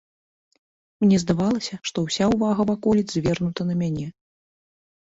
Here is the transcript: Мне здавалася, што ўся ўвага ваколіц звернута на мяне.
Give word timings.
Мне 1.03 1.19
здавалася, 1.25 1.79
што 1.91 1.97
ўся 2.07 2.23
ўвага 2.35 2.61
ваколіц 2.73 3.07
звернута 3.13 3.61
на 3.71 3.75
мяне. 3.85 4.07